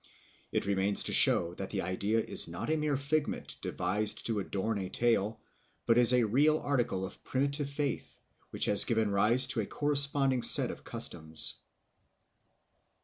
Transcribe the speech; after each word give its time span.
It 0.51 0.65
remains 0.65 1.03
to 1.03 1.13
show 1.13 1.53
that 1.53 1.69
the 1.69 1.83
idea 1.83 2.19
is 2.21 2.47
not 2.47 2.71
a 2.71 2.75
mere 2.75 2.97
figment 2.97 3.57
devised 3.61 4.25
to 4.25 4.39
adorn 4.39 4.79
a 4.79 4.89
tale, 4.89 5.39
but 5.85 5.99
is 5.99 6.11
a 6.11 6.23
real 6.23 6.57
article 6.57 7.05
of 7.05 7.23
primitive 7.23 7.69
faith, 7.69 8.17
which 8.49 8.65
has 8.65 8.85
given 8.85 9.11
rise 9.11 9.45
to 9.49 9.59
a 9.61 9.67
corresponding 9.67 10.41
set 10.41 10.71
of 10.71 10.83
customs. 10.83 11.59